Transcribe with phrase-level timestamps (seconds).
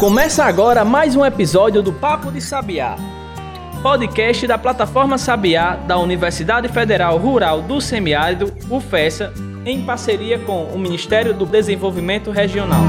[0.00, 2.96] Começa agora mais um episódio do Papo de Sabiá,
[3.82, 9.30] podcast da plataforma Sabiá da Universidade Federal Rural do Semiárido, UFESA,
[9.62, 12.80] em parceria com o Ministério do Desenvolvimento Regional.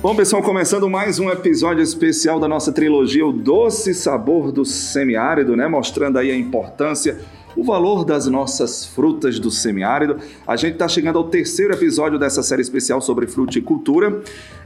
[0.00, 5.56] Bom, pessoal, começando mais um episódio especial da nossa trilogia O Doce Sabor do Semiárido,
[5.56, 5.66] né?
[5.66, 7.18] Mostrando aí a importância
[7.56, 10.16] o valor das nossas frutas do semiárido.
[10.46, 14.22] A gente está chegando ao terceiro episódio dessa série especial sobre fruticultura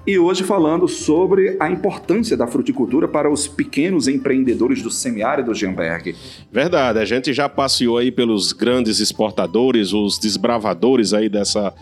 [0.06, 6.14] e hoje falando sobre a importância da fruticultura para os pequenos empreendedores do semiárido, Gemberg.
[6.52, 11.72] Verdade, a gente já passeou aí pelos grandes exportadores, os desbravadores aí dessa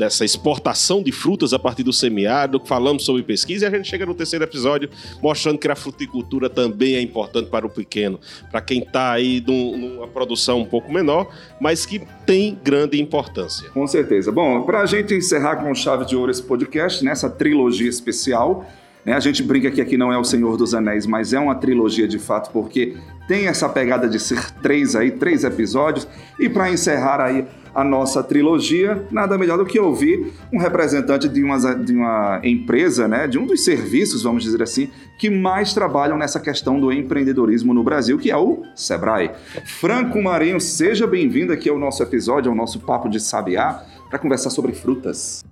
[0.00, 4.06] dessa exportação de frutas a partir do semiárido, falamos sobre pesquisa e a gente chega
[4.06, 4.88] no terceiro episódio
[5.22, 8.18] mostrando que a fruticultura também é importante para o pequeno,
[8.50, 11.28] para quem está aí num, numa produção um pouco menor,
[11.60, 13.68] mas que tem grande importância.
[13.70, 14.32] Com certeza.
[14.32, 18.66] Bom, para a gente encerrar com chave de ouro esse podcast, nessa trilogia especial,
[19.06, 22.06] a gente brinca que aqui não é o Senhor dos Anéis, mas é uma trilogia
[22.06, 26.06] de fato, porque tem essa pegada de ser três aí, três episódios.
[26.38, 31.42] E para encerrar aí a nossa trilogia, nada melhor do que ouvir um representante de
[31.42, 36.18] uma, de uma empresa, né, de um dos serviços, vamos dizer assim, que mais trabalham
[36.18, 39.30] nessa questão do empreendedorismo no Brasil, que é o Sebrae.
[39.64, 44.50] Franco Marinho, seja bem-vindo aqui ao nosso episódio, ao nosso Papo de Sabiá, para conversar
[44.50, 45.44] sobre frutas.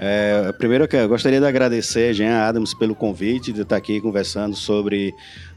[0.00, 4.54] É, primeiro eu gostaria de agradecer a Jean Adams pelo convite de estar aqui conversando
[4.54, 5.12] sobre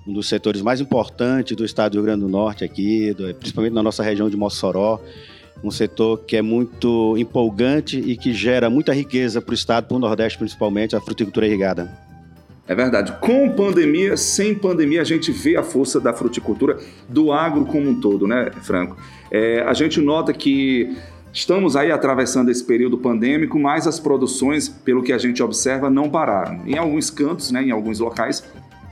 [0.07, 3.83] um dos setores mais importantes do estado do Rio Grande do Norte aqui, principalmente na
[3.83, 4.99] nossa região de Mossoró
[5.63, 9.95] um setor que é muito empolgante e que gera muita riqueza para o estado, para
[9.95, 11.91] o Nordeste principalmente, a fruticultura irrigada.
[12.67, 13.13] É verdade.
[13.19, 17.99] Com pandemia, sem pandemia, a gente vê a força da fruticultura, do agro como um
[17.99, 18.97] todo, né, Franco?
[19.29, 20.95] É, a gente nota que
[21.33, 26.09] estamos aí atravessando esse período pandêmico, mas as produções, pelo que a gente observa, não
[26.09, 26.61] pararam.
[26.65, 28.43] Em alguns cantos, né, em alguns locais,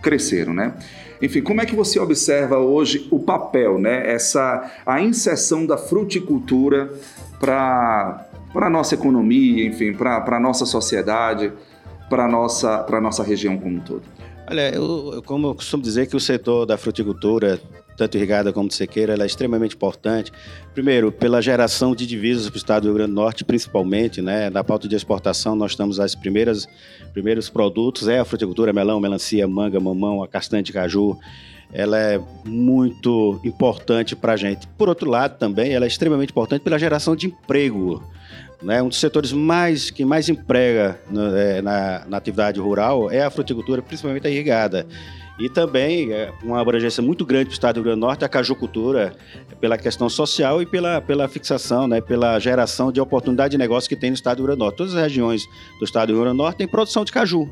[0.01, 0.73] cresceram, né?
[1.21, 6.93] Enfim, como é que você observa hoje o papel, né, essa a inserção da fruticultura
[7.39, 11.53] para para a nossa economia, enfim, para a nossa sociedade,
[12.09, 14.01] para a nossa, nossa região como um todo?
[14.49, 17.61] Olha, eu, como eu costumo dizer que o setor da fruticultura
[17.99, 20.31] tanto irrigada como de sequeira, ela é extremamente importante.
[20.73, 24.49] Primeiro, pela geração de divisas para o estado do Rio Grande do Norte, principalmente, né?
[24.49, 26.65] Na pauta de exportação, nós estamos as primeiras
[27.11, 31.17] primeiros produtos, é a fruticultura, melão, melancia, manga, mamão, a castanha de caju.
[31.73, 34.65] Ela é muito importante para a gente.
[34.77, 38.01] Por outro lado, também, ela é extremamente importante pela geração de emprego.
[38.63, 38.81] Né?
[38.81, 43.29] Um dos setores mais que mais emprega no, é, na, na atividade rural é a
[43.29, 44.87] fruticultura, principalmente a irrigada.
[45.39, 48.25] E também é uma abrangência muito grande para o estado do Rio Grande do Norte,
[48.25, 49.15] a cajucultura,
[49.61, 53.95] pela questão social e pela, pela fixação, né, pela geração de oportunidade de negócio que
[53.95, 54.77] tem no estado do Rio Grande do Norte.
[54.77, 55.43] Todas as regiões
[55.79, 57.49] do estado do Rio Grande do Norte têm produção de caju.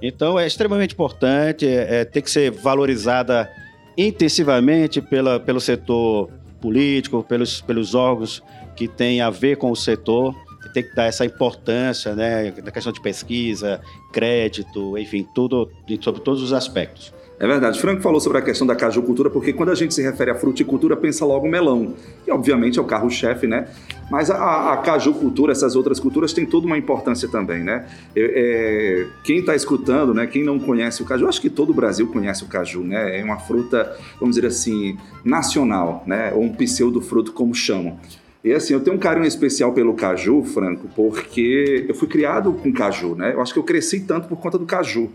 [0.00, 3.50] Então é extremamente importante, é, é, tem que ser valorizada
[3.96, 6.30] intensivamente pela, pelo setor
[6.60, 8.42] político, pelos, pelos órgãos
[8.76, 10.34] que têm a ver com o setor
[10.74, 13.80] tem que dar essa importância, né, na questão de pesquisa,
[14.12, 17.14] crédito, enfim, tudo sobre todos os aspectos.
[17.38, 17.80] É verdade.
[17.80, 20.96] Franco falou sobre a questão da cajucultura, porque quando a gente se refere à fruticultura,
[20.96, 23.68] pensa logo melão, que obviamente é o carro-chefe, né?
[24.10, 27.86] Mas a, a cajucultura, essas outras culturas, têm toda uma importância também, né?
[28.14, 30.26] É, é, quem está escutando, né?
[30.26, 33.18] Quem não conhece o caju, acho que todo o Brasil conhece o caju, né?
[33.18, 36.32] É uma fruta, vamos dizer assim, nacional, né?
[36.34, 37.98] Ou um pseudo-fruto, como chamam.
[38.44, 42.70] E assim, eu tenho um carinho especial pelo caju, Franco, porque eu fui criado com
[42.70, 43.32] caju, né?
[43.32, 45.10] Eu acho que eu cresci tanto por conta do caju.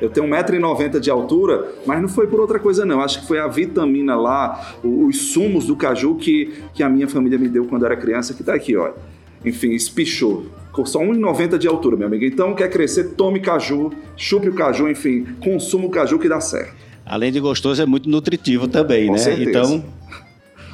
[0.00, 3.00] Eu tenho 1,90m de altura, mas não foi por outra coisa, não.
[3.00, 7.38] Acho que foi a vitamina lá, os sumos do caju que, que a minha família
[7.38, 8.92] me deu quando eu era criança, que tá aqui, ó.
[9.44, 10.46] Enfim, espichou.
[10.66, 12.24] Ficou só 1,90 de altura, meu amigo.
[12.24, 16.74] Então, quer crescer, tome caju, chupe o caju, enfim, consuma o caju que dá certo.
[17.06, 19.18] Além de gostoso, é muito nutritivo também, Com né?
[19.18, 19.50] Certeza.
[19.50, 19.84] Então,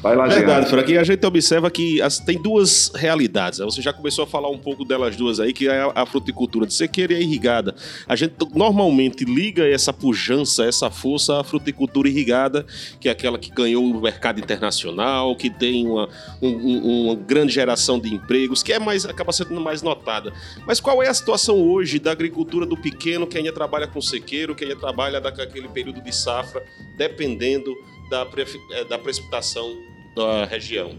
[0.02, 0.80] Vai lá, Verdade, Fran.
[0.80, 3.58] Aqui a gente observa que as, tem duas realidades.
[3.58, 3.66] Né?
[3.66, 6.66] Você já começou a falar um pouco delas duas aí, que é a, a fruticultura
[6.66, 7.74] de sequeira e a irrigada.
[8.08, 12.64] A gente normalmente liga essa pujança, essa força à fruticultura irrigada,
[12.98, 16.08] que é aquela que ganhou o mercado internacional, que tem uma,
[16.40, 20.32] um, uma grande geração de empregos, que é mais acaba sendo mais notada.
[20.66, 24.54] Mas qual é a situação hoje da agricultura do pequeno que ainda trabalha com sequeiro,
[24.54, 26.64] que ainda trabalha daquele período de safra,
[26.96, 27.76] dependendo
[28.10, 28.26] da,
[28.72, 30.92] é, da precipitação da região?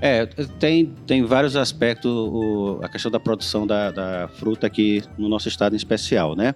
[0.00, 0.24] É,
[0.58, 5.48] tem, tem vários aspectos o, a questão da produção da, da, fruta aqui no nosso
[5.48, 6.54] estado em especial, né?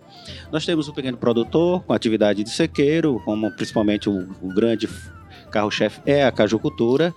[0.51, 4.89] Nós temos o pequeno produtor com atividade de sequeiro, como principalmente o, o grande
[5.55, 7.15] carro-chefe é a cajucultura.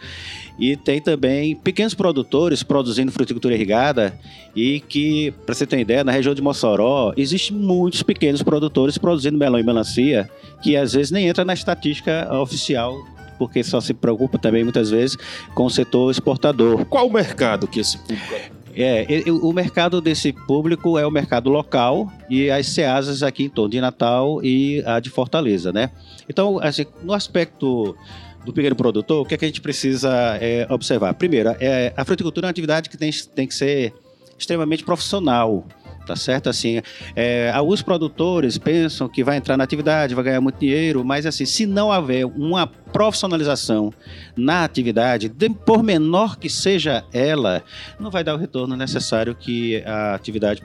[0.59, 4.17] E tem também pequenos produtores produzindo fruticultura irrigada
[4.55, 9.37] e que, para você ter ideia, na região de Mossoró, existem muitos pequenos produtores produzindo
[9.37, 10.29] melão e melancia
[10.61, 12.95] que às vezes nem entra na estatística oficial
[13.37, 15.17] porque só se preocupa também muitas vezes
[15.53, 16.85] com o setor exportador.
[16.85, 22.13] Qual o mercado que esse público é, o mercado desse público é o mercado local
[22.29, 25.89] e as ceasas aqui em torno de Natal e a de Fortaleza, né?
[26.29, 27.97] Então, assim, no aspecto
[28.45, 31.15] do pequeno produtor, o que, é que a gente precisa é, observar?
[31.15, 33.93] Primeiro, é, a fruticultura é uma atividade que tem, tem que ser
[34.37, 35.65] extremamente profissional
[36.07, 36.49] tá certo?
[36.49, 36.81] Assim,
[37.15, 41.45] é, alguns produtores pensam que vai entrar na atividade, vai ganhar muito dinheiro, mas assim,
[41.45, 43.93] se não houver uma profissionalização
[44.35, 45.29] na atividade,
[45.65, 47.61] por menor que seja ela,
[47.99, 50.63] não vai dar o retorno necessário que a atividade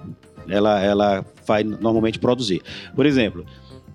[0.49, 2.63] ela, ela vai normalmente produzir.
[2.95, 3.45] Por exemplo,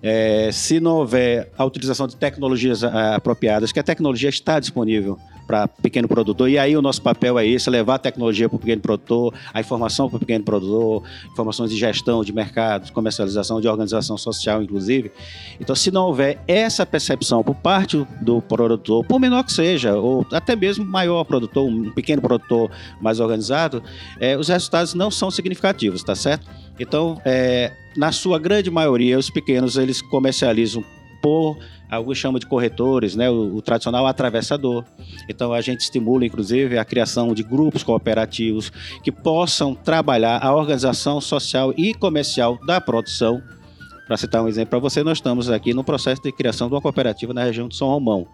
[0.02, 5.18] é, se não houver a utilização de tecnologias a, apropriadas, que a tecnologia está disponível
[5.48, 6.50] para pequeno produtor.
[6.50, 9.60] E aí o nosso papel é esse, levar a tecnologia para o pequeno produtor, a
[9.60, 11.02] informação para o pequeno produtor,
[11.32, 15.10] informações de gestão, de mercado, comercialização, de organização social, inclusive.
[15.58, 20.26] Então, se não houver essa percepção por parte do produtor, por menor que seja, ou
[20.30, 23.82] até mesmo maior produtor, um pequeno produtor mais organizado,
[24.20, 26.46] é, os resultados não são significativos, tá certo?
[26.78, 30.84] Então, é, na sua grande maioria, os pequenos eles comercializam
[31.22, 31.56] por
[31.90, 34.84] alguns chamam de corretores, né, o, o, tradicional atravessador.
[35.28, 38.70] Então a gente estimula, inclusive, a criação de grupos cooperativos
[39.02, 43.42] que possam trabalhar a organização social e comercial da produção.
[44.06, 46.80] Para citar um exemplo para você, nós estamos aqui no processo de criação de uma
[46.80, 48.26] cooperativa na região de São Romão,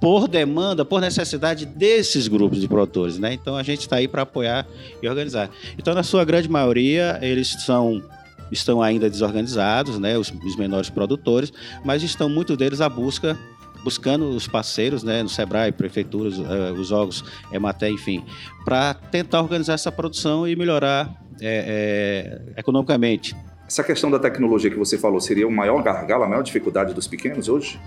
[0.00, 3.34] por demanda, por necessidade desses grupos de produtores, né?
[3.34, 4.66] Então a gente está aí para apoiar
[5.02, 5.50] e organizar.
[5.76, 8.02] Então, na sua grande maioria, eles são
[8.52, 11.52] estão ainda desorganizados, né, os, os menores produtores,
[11.84, 13.38] mas estão muitos deles à busca
[13.82, 18.24] buscando os parceiros, né, no Sebrae, prefeituras, uh, os órgãos, Ematé, enfim,
[18.64, 23.34] para tentar organizar essa produção e melhorar é, é, economicamente.
[23.66, 27.08] Essa questão da tecnologia que você falou seria o maior gargalo, a maior dificuldade dos
[27.08, 27.80] pequenos hoje?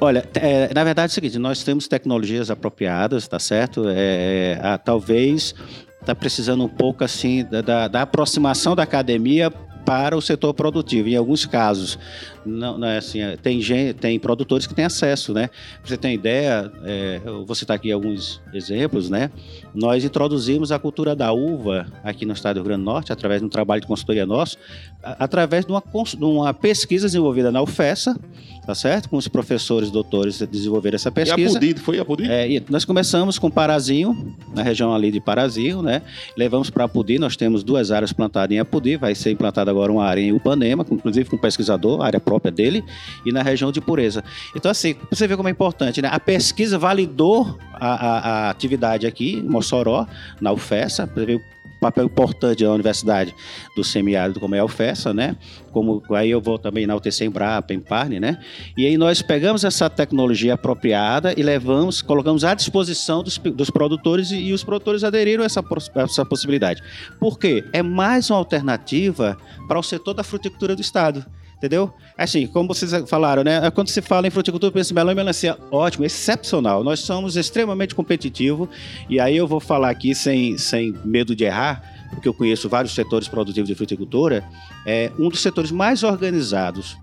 [0.00, 3.84] Olha, é, na verdade é o seguinte, nós temos tecnologias apropriadas, tá certo?
[3.88, 5.54] É, a, talvez
[6.08, 9.50] está precisando um pouco assim da, da, aproximação da academia
[9.84, 11.08] para o setor produtivo.
[11.08, 11.98] Em alguns casos,
[12.44, 15.48] não, não é assim, tem, gente, tem produtores que têm acesso, né?
[15.48, 19.30] Pra você ter ideia, é, eu vou aqui alguns exemplos, né?
[19.74, 23.40] Nós introduzimos a cultura da uva aqui no estado do Rio Grande do Norte, através
[23.40, 24.56] de um trabalho de consultoria nosso,
[25.02, 28.18] através de uma, de uma pesquisa desenvolvida na UFESA,
[28.68, 29.08] tá certo?
[29.08, 31.40] Com os professores, doutores desenvolveram essa pesquisa.
[31.40, 32.26] E a Pudim, foi a Pudim?
[32.28, 36.02] É, nós começamos com Parazinho, na região ali de Parazinho, né?
[36.36, 40.04] Levamos para Apudi, nós temos duas áreas plantadas em Apudi, vai ser implantada agora uma
[40.04, 42.84] área em Upanema, inclusive com um pesquisador, área própria dele,
[43.24, 44.22] e na região de Pureza.
[44.54, 46.10] Então, assim, você vê como é importante, né?
[46.12, 50.06] A pesquisa validou a, a, a atividade aqui, em Mossoró,
[50.42, 51.06] na UFESA,
[51.80, 53.34] papel importante da universidade
[53.76, 55.36] do semiárido, como é a UFESA, né?
[55.72, 58.38] Como aí eu vou também na UTC Embrapa, Emparne, né?
[58.76, 64.30] E aí nós pegamos essa tecnologia apropriada e levamos, colocamos à disposição dos, dos produtores
[64.30, 65.62] e, e, os produtores aderiram a essa,
[65.94, 66.82] essa possibilidade.
[67.18, 67.64] Por quê?
[67.72, 69.36] É mais uma alternativa
[69.66, 71.24] para o setor da fruticultura do estado.
[71.58, 71.92] Entendeu?
[72.16, 73.68] Assim, como vocês falaram, né?
[73.72, 75.58] Quando se fala em fruticultura, pensa melão e melancia.
[75.72, 76.84] Ótimo, excepcional.
[76.84, 78.68] Nós somos extremamente competitivos.
[79.10, 82.94] E aí eu vou falar aqui sem, sem medo de errar, porque eu conheço vários
[82.94, 84.44] setores produtivos de fruticultura.
[84.86, 86.96] É, um dos setores mais organizados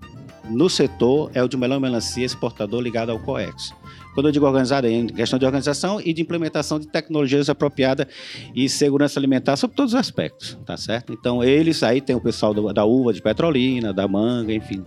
[0.48, 3.74] no setor é o de melão e melancia exportador ligado ao COEX.
[4.16, 8.06] Quando eu digo organizada, é em questão de organização e de implementação de tecnologias apropriadas
[8.54, 11.12] e segurança alimentar sobre todos os aspectos, tá certo?
[11.12, 14.82] Então, eles aí tem o pessoal da uva de petrolina, da manga, enfim.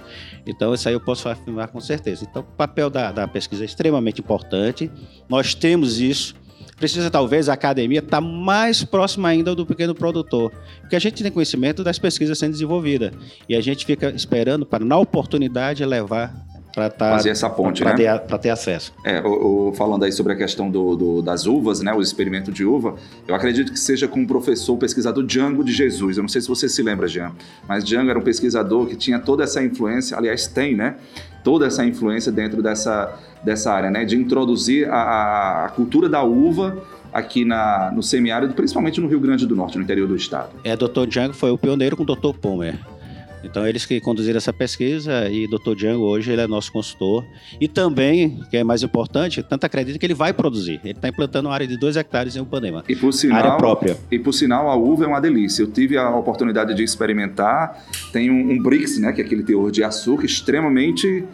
[0.48, 2.26] Então, isso aí eu posso afirmar com certeza.
[2.28, 4.90] Então, o papel da, da pesquisa é extremamente importante.
[5.30, 6.34] Nós temos isso
[6.76, 11.22] precisa talvez a academia estar tá mais próxima ainda do pequeno produtor, porque a gente
[11.22, 13.12] tem conhecimento das pesquisas sendo desenvolvidas
[13.50, 17.96] e a gente fica esperando para na oportunidade levar para tá, fazer essa ponte, pra
[17.96, 18.18] né?
[18.20, 18.94] Para ter acesso.
[19.04, 21.94] É, o, o, falando aí sobre a questão do, do, das uvas, né?
[21.94, 22.96] O experimento de uva,
[23.28, 26.18] eu acredito que seja com o professor, o pesquisador Django de Jesus.
[26.18, 27.32] Eu não sei se você se lembra, Jean,
[27.68, 30.96] mas Django era um pesquisador que tinha toda essa influência, aliás, tem, né?
[31.44, 34.06] Toda essa influência dentro dessa, dessa área, né?
[34.06, 39.48] De introduzir a, a cultura da uva aqui na, no semiárido, principalmente no Rio Grande
[39.48, 40.50] do Norte, no interior do estado.
[40.64, 41.08] É, Dr.
[41.08, 42.38] Django foi o pioneiro com o Dr.
[42.40, 42.76] Palmer.
[43.44, 45.76] Então, eles que conduziram essa pesquisa e Dr.
[45.76, 47.26] Django hoje ele é nosso consultor.
[47.60, 50.80] E também, que é mais importante, tanto acredita que ele vai produzir.
[50.84, 52.84] Ele está implantando uma área de 2 hectares em Upanema.
[52.88, 53.98] E por sinal, área própria.
[54.12, 55.64] E por sinal, a uva é uma delícia.
[55.64, 57.86] Eu tive a oportunidade de experimentar.
[58.12, 61.26] Tem um, um Brix, né, que é aquele teor de açúcar extremamente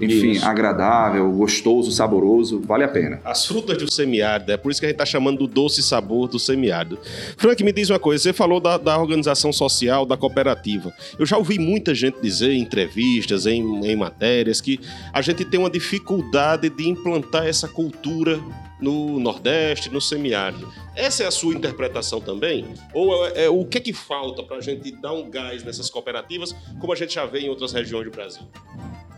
[0.00, 0.44] enfim, Isso.
[0.44, 3.20] agradável, gostoso, saboroso, vale a pena.
[3.24, 6.28] As frutas do semiárido, é por isso que a gente está chamando do doce sabor
[6.28, 6.98] do semiárido.
[7.36, 10.92] Frank, me diz uma coisa, você falou da, da, organização social, da cooperativa.
[11.18, 14.80] Eu já ouvi muita gente dizer em entrevistas, em, em matérias, que
[15.12, 18.40] a gente tem uma dificuldade de implantar essa cultura
[18.84, 20.70] no Nordeste, no semiárido.
[20.94, 22.66] Essa é a sua interpretação também?
[22.92, 25.88] Ou é, é o que é que falta para a gente dar um gás nessas
[25.88, 28.42] cooperativas, como a gente já vê em outras regiões do Brasil?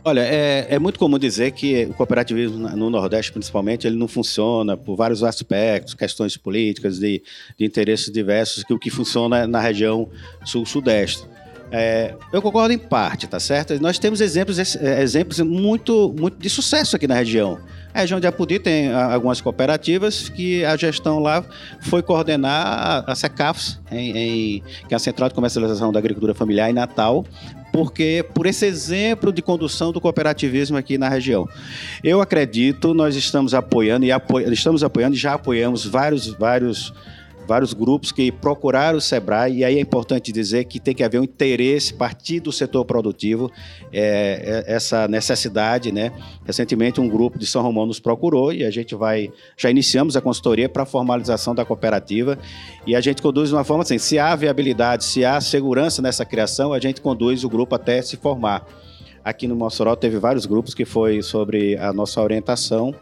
[0.04, 4.76] Olha, é, é, muito comum dizer que o cooperativismo no Nordeste, principalmente, ele não funciona
[4.76, 7.20] por vários aspectos, questões políticas, de,
[7.58, 10.08] de interesses diversos, que o que funciona na região
[10.44, 11.24] Sul-Sudeste.
[11.70, 13.80] É, eu concordo em parte, tá certo?
[13.80, 17.58] Nós temos exemplos, é, exemplos muito, muito de sucesso aqui na região.
[17.92, 21.42] A região de Apudi tem algumas cooperativas que a gestão lá
[21.80, 26.68] foi coordenar a, Secafs, em, em, que é a Central de Comercialização da Agricultura Familiar
[26.68, 27.24] em Natal,
[27.72, 31.48] porque por esse exemplo de condução do cooperativismo aqui na região.
[32.04, 36.92] Eu acredito, nós estamos apoiando e apo estamos apoiando já apoiamos vários vários
[37.46, 41.20] vários grupos que procuraram o SEBRAE, e aí é importante dizer que tem que haver
[41.20, 43.50] um interesse partir do setor produtivo,
[43.92, 46.12] é, é, essa necessidade, né?
[46.44, 50.20] Recentemente um grupo de São Romão nos procurou e a gente vai, já iniciamos a
[50.20, 52.38] consultoria para a formalização da cooperativa
[52.86, 56.24] e a gente conduz de uma forma assim, se há viabilidade, se há segurança nessa
[56.24, 58.66] criação, a gente conduz o grupo até se formar.
[59.24, 62.94] Aqui no Mossoró teve vários grupos que foi sobre a nossa orientação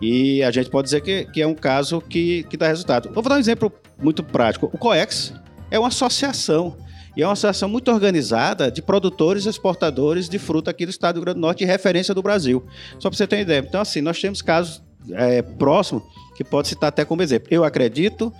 [0.00, 3.10] e a gente pode dizer que, que é um caso que, que dá resultado.
[3.12, 4.70] Vou dar um exemplo muito prático.
[4.72, 5.32] O COEX
[5.70, 6.76] é uma associação.
[7.14, 11.16] E é uma associação muito organizada de produtores e exportadores de fruta aqui do estado
[11.16, 12.64] do Rio Grande do Norte referência do Brasil.
[12.98, 13.64] Só para você ter uma ideia.
[13.66, 16.02] Então, assim, nós temos casos é, próximos
[16.34, 17.48] que pode citar até como exemplo.
[17.50, 18.32] Eu acredito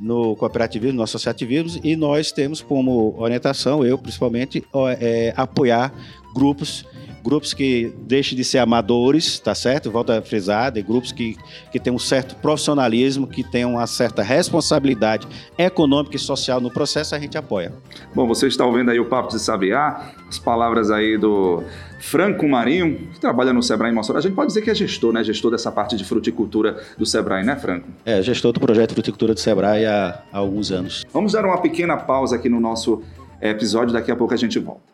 [0.00, 4.64] no cooperativismo, no associativismo, e nós temos como orientação, eu principalmente,
[5.00, 5.92] é, apoiar
[6.34, 6.84] grupos
[7.24, 9.90] grupos que deixem de ser amadores, tá certo?
[9.90, 11.36] Volto a frisar, de grupos que,
[11.72, 15.26] que têm um certo profissionalismo, que têm uma certa responsabilidade
[15.56, 17.72] econômica e social no processo, a gente apoia.
[18.14, 21.62] Bom, você está ouvindo aí o Papo de Sabiá, as palavras aí do
[21.98, 24.18] Franco Marinho, que trabalha no Sebrae em Mossoró.
[24.18, 25.24] A gente pode dizer que é gestor, né?
[25.24, 27.88] Gestor dessa parte de fruticultura do Sebrae, né, Franco?
[28.04, 31.06] É, gestor do projeto Fruticultura do Sebrae há, há alguns anos.
[31.10, 33.02] Vamos dar uma pequena pausa aqui no nosso
[33.40, 34.93] episódio, daqui a pouco a gente volta.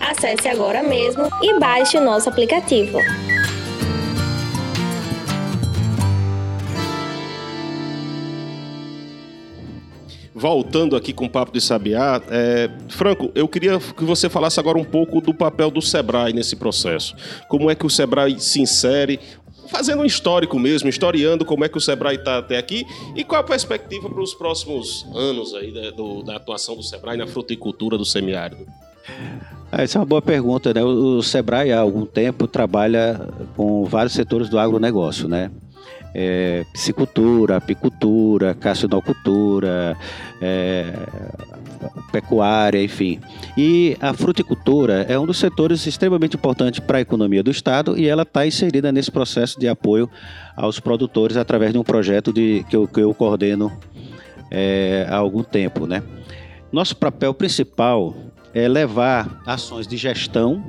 [0.00, 2.98] Acesse agora mesmo e baixe o nosso aplicativo.
[10.40, 14.78] voltando aqui com o Papo de Sabiá, é, Franco, eu queria que você falasse agora
[14.78, 17.14] um pouco do papel do Sebrae nesse processo.
[17.46, 19.20] Como é que o Sebrae se insere,
[19.68, 23.42] fazendo um histórico mesmo, historiando como é que o Sebrae está até aqui e qual
[23.42, 27.98] a perspectiva para os próximos anos aí da, do, da atuação do Sebrae na fruticultura
[27.98, 28.66] do semiárido?
[29.72, 30.82] Ah, essa é uma boa pergunta, né?
[30.82, 33.20] O Sebrae há algum tempo trabalha
[33.56, 35.50] com vários setores do agronegócio, né?
[36.12, 39.96] É, piscicultura, apicultura, cassinocultura,
[40.42, 40.92] é,
[42.10, 43.20] pecuária, enfim.
[43.56, 48.08] E a fruticultura é um dos setores extremamente importantes para a economia do Estado e
[48.08, 50.10] ela está inserida nesse processo de apoio
[50.56, 53.70] aos produtores através de um projeto de, que, eu, que eu coordeno
[54.50, 56.02] é, há algum tempo, né?
[56.72, 58.14] Nosso papel principal
[58.54, 60.62] é levar ações de gestão,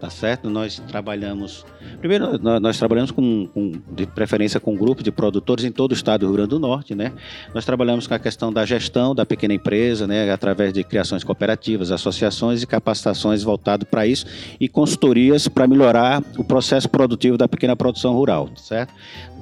[0.00, 0.50] tá certo?
[0.50, 1.64] Nós trabalhamos
[2.00, 5.94] Primeiro, nós trabalhamos com, com, de preferência com um grupo de produtores em todo o
[5.94, 7.12] estado do Rio Grande do Norte, né?
[7.54, 10.30] Nós trabalhamos com a questão da gestão da pequena empresa, né?
[10.30, 14.26] Através de criações cooperativas, associações e capacitações voltado para isso
[14.60, 18.92] e consultorias para melhorar o processo produtivo da pequena produção rural, certo?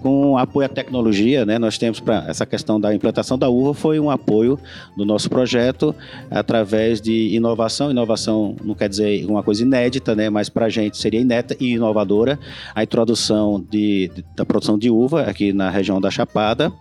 [0.02, 1.58] Com apoio à tecnologia, né?
[1.58, 4.58] Nós temos para essa questão da implantação da uva foi um apoio
[4.96, 5.94] do nosso projeto
[6.30, 7.90] através de inovação.
[7.90, 10.30] Inovação não quer dizer uma coisa inédita, né?
[10.30, 12.35] Mas para a gente seria inédita e inovadora
[12.74, 16.72] a introdução de, de, da produção de uva aqui na região da Chapada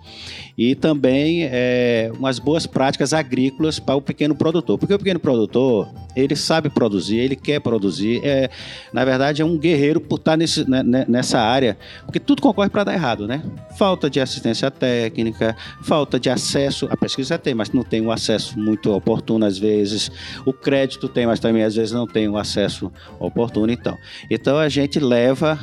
[0.57, 4.77] e também é, umas boas práticas agrícolas para o pequeno produtor.
[4.77, 8.21] Porque o pequeno produtor, ele sabe produzir, ele quer produzir.
[8.23, 8.49] É,
[8.93, 12.69] na verdade, é um guerreiro por estar nesse, né, né nessa área, porque tudo concorre
[12.69, 13.43] para dar errado, né?
[13.77, 16.87] Falta de assistência técnica, falta de acesso.
[16.89, 20.09] A pesquisa tem, mas não tem um acesso muito oportuno às vezes.
[20.45, 23.71] O crédito tem, mas também às vezes não tem um acesso oportuno.
[23.71, 23.97] Então,
[24.29, 25.59] então a gente leva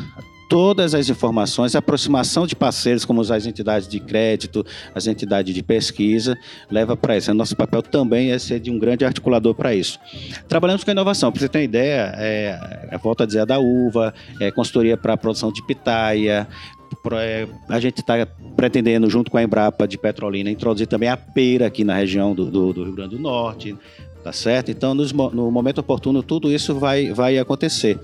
[0.53, 4.63] todas as informações, aproximação de parceiros, como as entidades de crédito,
[4.95, 6.37] as entidades de pesquisa,
[6.71, 7.33] leva para isso.
[7.33, 9.99] Nosso papel também é ser de um grande articulador para isso.
[10.47, 14.13] Trabalhamos com inovação, para você ter uma ideia, é, volto a dizer, a da uva,
[14.39, 16.47] é, consultoria para a produção de pitaia,
[17.15, 21.69] é, a gente está pretendendo, junto com a Embrapa de Petrolina, introduzir também a pera
[21.69, 23.75] aqui na região do, do, do Rio Grande do Norte,
[24.23, 24.71] tá certo?
[24.71, 27.99] Então, nos, no momento oportuno, tudo isso vai, vai acontecer.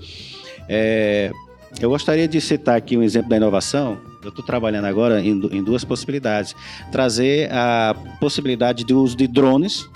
[0.67, 1.31] É,
[1.79, 3.97] eu gostaria de citar aqui um exemplo da inovação.
[4.23, 6.55] Eu estou trabalhando agora em, em, duas possibilidades.
[6.91, 9.89] Trazer a possibilidade de uso de drones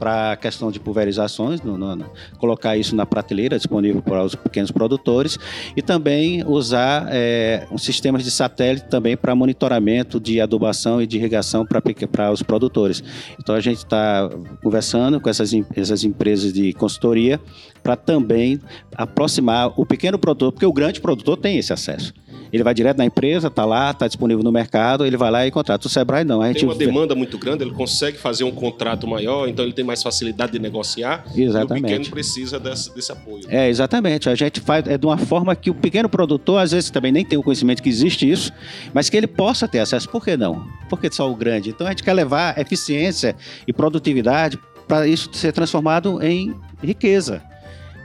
[0.00, 2.06] para a questão de pulverizações, no, no,
[2.38, 5.38] colocar isso na prateleira disponível para os pequenos produtores
[5.76, 11.66] e também usar é, sistemas de satélite também para monitoramento de adubação e de irrigação
[11.66, 13.04] para os produtores.
[13.38, 14.30] Então a gente está
[14.62, 17.38] conversando com essas, essas empresas de consultoria
[17.82, 18.58] para também
[18.96, 22.14] aproximar o pequeno produtor, porque o grande produtor tem esse acesso.
[22.52, 25.50] Ele vai direto na empresa, está lá, está disponível no mercado, ele vai lá e
[25.50, 25.86] contrata.
[25.86, 26.42] O Sebrae não.
[26.42, 26.60] A gente...
[26.60, 30.02] Tem uma demanda muito grande, ele consegue fazer um contrato maior, então ele tem mais
[30.02, 31.24] facilidade de negociar.
[31.34, 31.82] Exatamente.
[31.82, 33.44] E o pequeno precisa desse, desse apoio.
[33.48, 34.28] É, exatamente.
[34.28, 37.24] A gente faz é de uma forma que o pequeno produtor, às vezes, também nem
[37.24, 38.52] tem o conhecimento que existe isso,
[38.92, 40.08] mas que ele possa ter acesso.
[40.08, 40.66] Por que não?
[40.88, 41.70] Por que só o grande?
[41.70, 47.49] Então a gente quer levar eficiência e produtividade para isso ser transformado em riqueza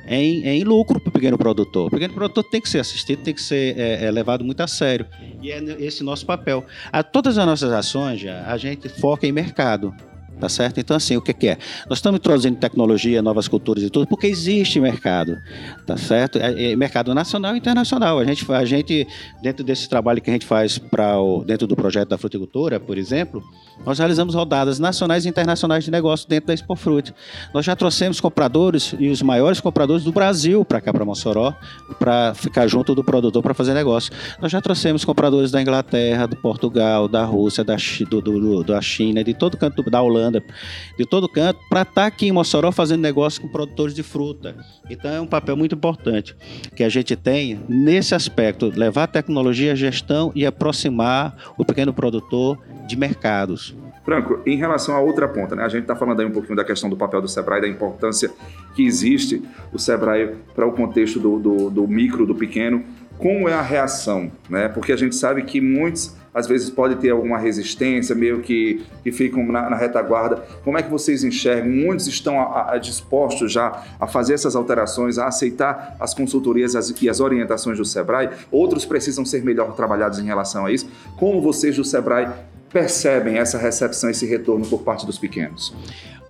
[0.07, 1.87] em, em lucro para o pequeno produtor.
[1.87, 4.67] O pequeno produtor tem que ser assistido, tem que ser é, é, levado muito a
[4.67, 5.05] sério.
[5.41, 6.65] E é esse nosso papel.
[6.91, 9.93] A, todas as nossas ações, já, a gente foca em mercado.
[10.39, 10.79] Tá certo?
[10.79, 11.57] Então, assim, o que, que, é?
[11.89, 15.37] Nós estamos introduzindo tecnologia, novas culturas e tudo, porque existe mercado.
[15.85, 16.37] Tá certo?
[16.37, 18.19] É, é mercado nacional e internacional.
[18.19, 19.07] A gente, a gente,
[19.41, 21.15] dentro desse trabalho que a gente faz para
[21.45, 23.41] dentro do projeto da fruticultura, por exemplo,
[23.85, 27.13] nós realizamos rodadas nacionais e internacionais de negócio dentro da Expo Fruit.
[27.53, 31.53] Nós já trouxemos compradores e os maiores compradores do Brasil para cá, para Mossoró,
[31.97, 34.11] para ficar junto do produtor para fazer negócio.
[34.41, 37.77] Nós já trouxemos compradores da Inglaterra, do Portugal, da Rússia, da,
[38.09, 42.05] do, do, da China, de todo canto da Holanda de todo canto, para estar tá
[42.05, 44.55] aqui em Mossoró fazendo negócio com produtores de fruta.
[44.89, 46.35] Então é um papel muito importante
[46.75, 51.93] que a gente tem nesse aspecto, levar a tecnologia à gestão e aproximar o pequeno
[51.93, 52.57] produtor
[52.87, 53.75] de mercados.
[54.05, 55.63] Franco, em relação à outra ponta, né?
[55.63, 58.31] a gente está falando aí um pouquinho da questão do papel do Sebrae, da importância
[58.75, 59.41] que existe
[59.73, 62.83] o Sebrae para o contexto do, do, do micro, do pequeno.
[63.17, 64.31] Como é a reação?
[64.47, 64.69] Né?
[64.69, 69.09] Porque a gente sabe que muitos às vezes pode ter alguma resistência, meio que, que
[69.09, 70.43] ficam na, na retaguarda.
[70.65, 71.71] Como é que vocês enxergam?
[71.71, 76.93] Muitos estão a, a, dispostos já a fazer essas alterações, a aceitar as consultorias as,
[77.01, 80.89] e as orientações do Sebrae, outros precisam ser melhor trabalhados em relação a isso.
[81.15, 82.27] Como vocês do Sebrae
[82.69, 85.73] percebem essa recepção, esse retorno por parte dos pequenos?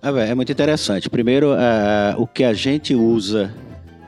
[0.00, 1.10] É muito interessante.
[1.10, 1.56] Primeiro, uh,
[2.16, 3.52] o que a gente usa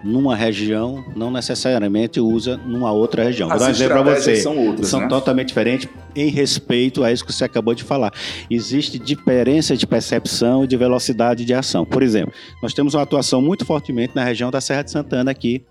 [0.08, 3.52] numa região não necessariamente usa numa outra região.
[3.52, 4.36] As Vou dar um exemplo para você.
[4.36, 5.08] São, outras, são né?
[5.08, 8.12] totalmente diferentes em respeito a isso que você acabou de falar.
[8.50, 11.84] Existe diferença de percepção e de velocidade de ação.
[11.84, 15.62] Por exemplo, nós temos uma atuação muito fortemente na região da Serra de Santana aqui,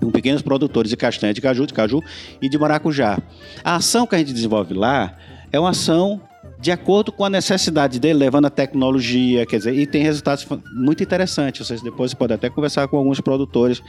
[0.00, 2.00] com pequenos produtores de castanha de caju, de caju
[2.40, 3.18] e de maracujá.
[3.64, 5.16] A ação que a gente desenvolve lá
[5.50, 6.20] é uma ação
[6.66, 11.00] de acordo com a necessidade dele, levando a tecnologia, quer dizer, e tem resultados muito
[11.00, 11.64] interessantes.
[11.64, 13.80] Vocês depois podem até conversar com alguns produtores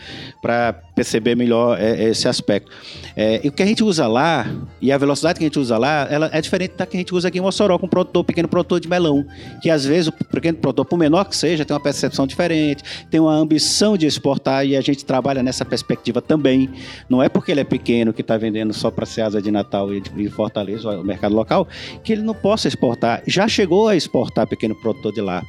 [0.44, 2.72] para perceber melhor é, esse aspecto.
[3.16, 4.46] É, e o que a gente usa lá,
[4.80, 7.16] e a velocidade que a gente usa lá, ela é diferente da que a gente
[7.16, 9.26] usa aqui em Mossoró, com um produtor, pequeno produtor de melão,
[9.60, 13.20] que às vezes o pequeno produtor, por menor que seja, tem uma percepção diferente, tem
[13.20, 16.70] uma ambição de exportar, e a gente trabalha nessa perspectiva também.
[17.10, 20.30] Não é porque ele é pequeno, que está vendendo só para Ceasa de Natal e
[20.30, 21.68] Fortaleza, o mercado local,
[22.04, 25.44] que ele não pode exportar, já chegou a exportar pequeno produtor de lá.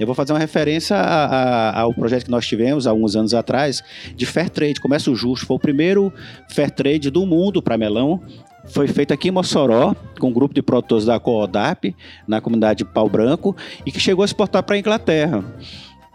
[0.00, 3.34] Eu vou fazer uma referência a, a, ao projeto que nós tivemos há alguns anos
[3.34, 3.82] atrás
[4.16, 5.46] de Fair Trade, Comércio Justo.
[5.46, 6.12] Foi o primeiro
[6.48, 8.20] Fair Trade do mundo para melão.
[8.66, 11.94] Foi feito aqui em Mossoró, com um grupo de produtores da Coodap,
[12.26, 15.44] na comunidade de Pau Branco, e que chegou a exportar para a Inglaterra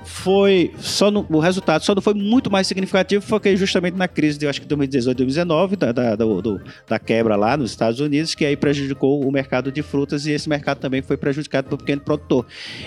[0.07, 4.39] foi só no, o resultado só não foi muito mais significativo porque justamente na crise
[4.39, 8.55] de acho que 2018 2019 da, da, da quebra lá nos Estados Unidos que aí
[8.55, 12.45] prejudicou o mercado de frutas e esse mercado também foi prejudicado pelo pequeno produtor.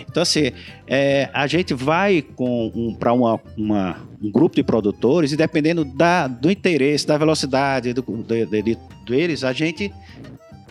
[0.08, 0.52] Então assim
[0.86, 5.84] é, a gente vai com um, para uma, uma, um grupo de produtores e dependendo
[5.84, 9.92] da, do interesse da velocidade do, de, de, deles a gente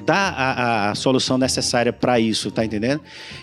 [0.05, 3.01] dá a, a, solução necessária para isso, tá entendendo?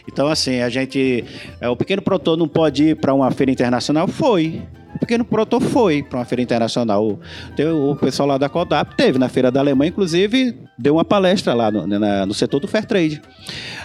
[0.08, 1.24] Então, assim, a gente.
[1.60, 4.08] É, o pequeno produtor não pode ir para uma feira internacional?
[4.08, 4.62] Foi.
[4.98, 7.06] Pequeno produtor foi para uma feira internacional.
[7.06, 11.54] O, o pessoal lá da Codap teve na feira da Alemanha, inclusive, deu uma palestra
[11.54, 13.20] lá no, na, no setor do fair trade.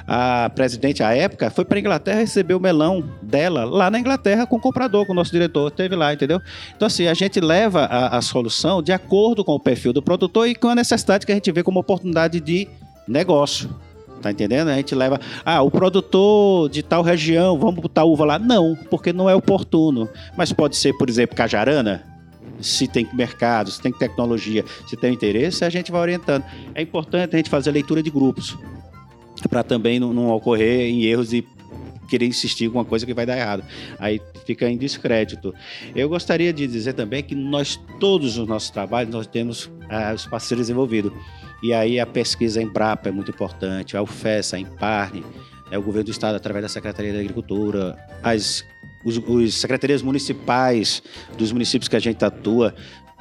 [0.08, 4.58] A presidente, à época, foi para Inglaterra receber o melão dela lá na Inglaterra com
[4.58, 5.72] o comprador, com o nosso diretor.
[5.72, 6.42] Teve lá, entendeu?
[6.76, 10.48] Então, assim, a gente leva a, a solução de acordo com o perfil do produtor
[10.48, 12.68] e com a necessidade que a gente vê como oportunidade de
[13.08, 13.70] negócio.
[14.22, 14.70] Tá entendendo?
[14.70, 18.40] A gente leva, ah, o produtor de tal região, vamos botar uva lá.
[18.40, 20.08] Não, porque não é oportuno.
[20.38, 22.04] Mas pode ser, por exemplo, cajarana,
[22.60, 26.44] se tem mercado, se tem tecnologia, se tem interesse, a gente vai orientando.
[26.76, 28.58] É importante a gente fazer leitura de grupos,
[29.50, 31.46] para também não, não, ocorrer em erros e
[32.08, 33.64] querer insistir com uma coisa que vai dar errado.
[33.98, 35.54] Aí fica em descrédito.
[35.96, 40.26] Eu gostaria de dizer também que nós, todos os nossos trabalhos, nós temos ah, os
[40.26, 41.12] parceiros envolvidos.
[41.62, 45.24] E aí a pesquisa Embrapa é muito importante, a UFES, a Imparne,
[45.70, 48.66] é o governo do estado através da Secretaria da Agricultura, as
[49.04, 51.02] os, os secretarias municipais
[51.38, 52.74] dos municípios que a gente atua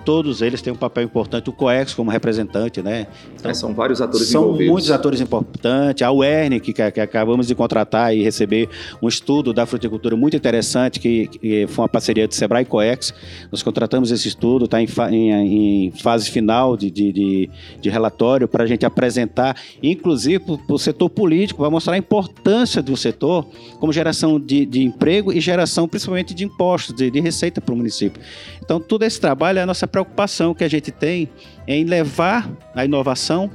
[0.05, 3.07] todos eles têm um papel importante, o COEX como representante, né?
[3.35, 4.67] Então, é, são vários atores são envolvidos.
[4.67, 6.03] São muitos atores importantes.
[6.03, 8.69] A UERN, que, que, acabamos de contratar e receber
[9.03, 13.13] um estudo da fruticultura muito interessante, que, que foi uma parceria do Sebrae e COEX.
[13.51, 18.49] Nós contratamos esse estudo, está em, em, em, fase final de, de, de, de relatório
[18.49, 23.47] para a gente apresentar, inclusive para o setor político, para mostrar a importância do setor
[23.79, 27.77] como geração de, de emprego e geração principalmente de impostos, de, de receita para o
[27.77, 28.21] município.
[28.63, 31.29] Então, todo esse trabalho é a nossa preocupação que a gente tem
[31.67, 33.51] em levar a inovação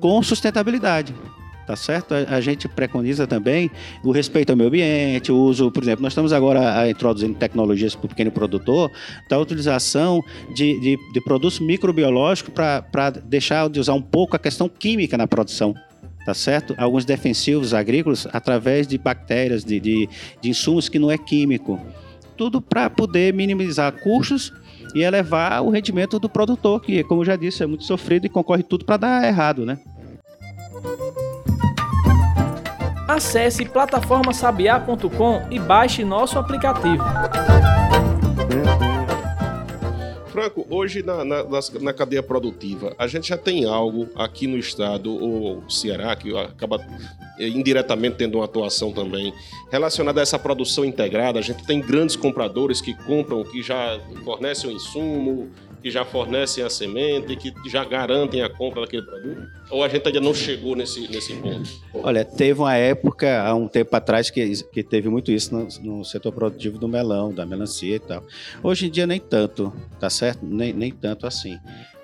[0.00, 1.14] com sustentabilidade.
[1.66, 2.12] Tá certo?
[2.12, 3.70] A, gente preconiza também
[4.02, 8.06] o respeito ao meio ambiente, o uso, por exemplo, nós estamos agora introduzindo tecnologias para
[8.06, 8.90] o pequeno produtor,
[9.28, 10.20] da utilização
[10.52, 15.28] de, de, de produtos microbiológicos para deixar de usar um pouco a questão química na
[15.28, 15.72] produção
[16.24, 16.74] tá certo?
[16.78, 20.08] Alguns defensivos agrícolas através de bactérias, de, de,
[20.40, 21.80] de insumos que não é químico.
[22.36, 24.52] Tudo para poder minimizar custos
[24.94, 28.28] e elevar o rendimento do produtor, que, como eu já disse, é muito sofrido e
[28.28, 29.78] concorre tudo para dar errado, né?
[33.08, 37.04] Acesse plataformasabiá.com e baixe nosso aplicativo.
[40.32, 41.44] Franco, hoje na, na,
[41.80, 46.82] na, cadeia produtiva, a gente já tem algo aqui no estado, ou Ceará, que acaba
[47.38, 49.34] eh, indiretamente tendo uma atuação também
[49.70, 51.38] relacionada a essa produção integrada.
[51.38, 55.50] A gente tem grandes compradores que compram, que já fornecem o insumo,
[55.82, 59.50] que já fornecem a semente, que já garantem a compra daquele produto?
[59.70, 61.68] Ou a gente ainda não chegou nesse, nesse ponto?
[61.92, 65.68] Olha, teve uma época, há um tempo atrás, que, que teve muito isso no,
[65.98, 68.24] no setor produtivo do melão, da melancia e tal.
[68.62, 70.44] Hoje em dia nem tanto, tá certo?
[70.44, 71.58] Nem, nem tanto assim.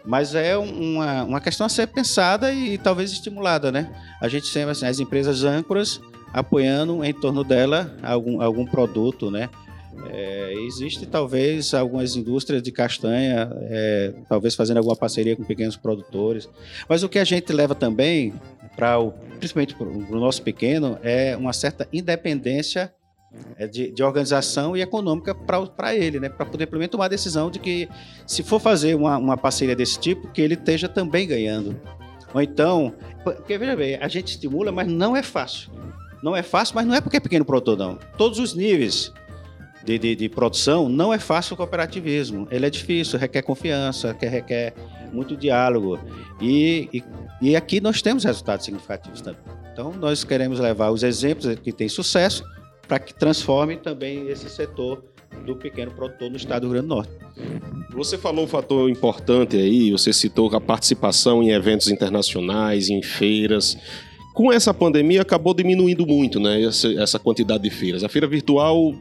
[0.04, 3.94] Mas é uma, uma questão a ser pensada e talvez estimulada, né?
[4.20, 6.00] A gente tem assim, as empresas âncoras
[6.32, 9.48] apoiando em torno dela algum, algum produto, né?
[10.10, 16.48] É, existe talvez algumas indústrias de castanha, é, talvez fazendo alguma parceria com pequenos produtores.
[16.88, 18.32] Mas o que a gente leva também,
[18.76, 22.92] para o, principalmente para o nosso pequeno, é uma certa independência
[23.58, 26.30] é de, de, organização e econômica para ele, né?
[26.30, 27.86] para poder também tomar a decisão de que,
[28.26, 31.78] se for fazer uma, uma parceria desse tipo, que ele esteja também ganhando.
[32.32, 35.70] Ou então, porque veja bem, a gente estimula, mas não é fácil.
[36.22, 37.98] Não é fácil, mas não é porque é pequeno produtor, não.
[38.16, 39.12] Todos os níveis
[39.88, 42.46] de, de, de, produção, não é fácil o cooperativismo.
[42.50, 44.74] Ele é difícil, requer confiança, requer, requer
[45.14, 45.98] muito diálogo.
[46.42, 47.04] E, e,
[47.40, 49.40] e aqui nós temos resultados significativos também.
[49.72, 52.44] Então, nós queremos levar os exemplos que têm sucesso
[52.86, 55.02] para que transforme também esse setor
[55.46, 57.12] do pequeno produtor no estado do Rio Grande do Norte.
[57.92, 63.78] Você falou um fator importante aí, você citou a participação em eventos internacionais, em feiras.
[64.34, 68.04] Com essa pandemia acabou diminuindo muito, né, essa, essa quantidade de feiras.
[68.04, 68.94] A feira virtual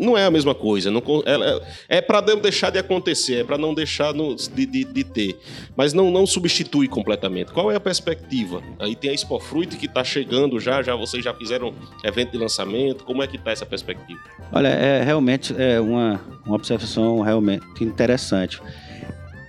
[0.00, 0.90] não é a mesma coisa.
[0.90, 4.84] Não, é, é para não deixar de acontecer, é para não deixar no, de, de,
[4.84, 5.38] de, ter.
[5.76, 7.52] Mas não, não substitui completamente.
[7.52, 8.62] Qual é a perspectiva?
[8.78, 12.38] Aí tem a Expo Fruit que está chegando já, já vocês já fizeram evento de
[12.38, 13.04] lançamento.
[13.04, 14.20] Como é que está essa perspectiva?
[14.52, 18.60] Olha, é realmente é uma, uma observação realmente interessante.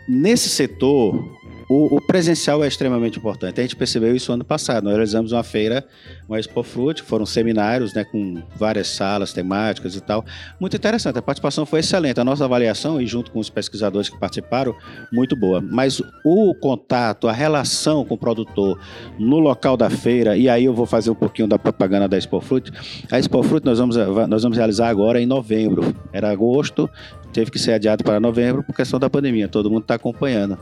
[0.08, 1.41] Nesse setor,
[1.74, 3.62] o, o, presencial é extremamente importante.
[3.62, 4.84] A gente percebeu isso ano passado.
[4.84, 5.86] Nós realizamos uma feira,
[6.28, 10.26] uma Expo Fruit, foram seminários né, com várias salas temáticas e tal.
[10.60, 11.18] Muito interessante.
[11.18, 12.20] A participação foi excelente.
[12.20, 14.76] A nossa avaliação, e junto com os pesquisadores que participaram,
[15.14, 15.62] muito boa.
[15.62, 18.78] Mas o contato, a relação com o produtor
[19.18, 22.42] no local da feira, e aí eu vou fazer um pouquinho da propaganda da Expo
[22.42, 22.70] Fruit.
[23.10, 23.96] A Expo Fruit nós vamos,
[24.28, 25.96] nós vamos realizar agora em novembro.
[26.12, 26.90] Era agosto,
[27.32, 30.60] teve que ser adiado para novembro por questão da pandemia, todo mundo está acompanhando.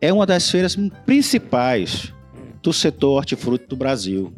[0.00, 2.12] É uma das feiras principais
[2.62, 4.32] do setor hortifruti do Brasil.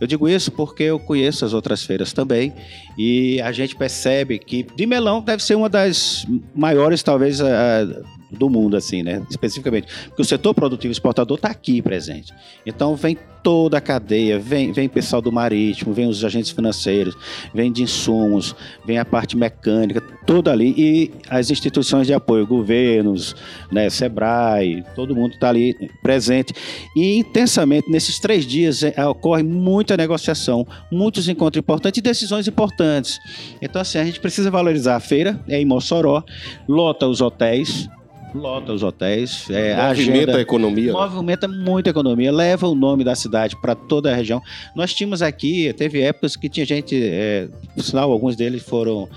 [0.00, 2.52] Eu digo isso porque eu conheço as outras feiras também
[2.98, 7.40] e a gente percebe que de melão deve ser uma das maiores, talvez,
[8.34, 9.22] do mundo, assim, né?
[9.30, 9.86] Especificamente.
[10.08, 12.32] Porque o setor produtivo exportador está aqui presente.
[12.66, 17.14] Então vem toda a cadeia, vem, vem pessoal do marítimo, vem os agentes financeiros,
[17.52, 20.74] vem de insumos, vem a parte mecânica, toda ali.
[20.76, 23.36] E as instituições de apoio, governos,
[23.70, 26.54] né, Sebrae, todo mundo está ali presente.
[26.96, 33.20] E intensamente, nesses três dias, é, ocorre muita negociação, muitos encontros importantes e decisões importantes.
[33.60, 36.24] Então, assim, a gente precisa valorizar a feira, é em Mossoró,
[36.66, 37.90] lota os hotéis,
[38.34, 39.48] lota os hotéis.
[39.48, 40.92] É, movimenta agenda, a economia.
[40.92, 40.92] Né?
[40.92, 44.42] Movimenta muito a economia, leva o nome da cidade para toda a região.
[44.74, 49.08] Nós tínhamos aqui, teve épocas que tinha gente, é, por sinal, alguns deles foram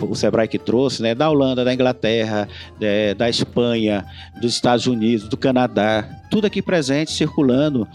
[0.00, 2.48] o Sebrae que trouxe, né, da Holanda, da Inglaterra,
[2.80, 4.04] é, da Espanha,
[4.40, 7.86] dos Estados Unidos, do Canadá, tudo aqui presente, circulando,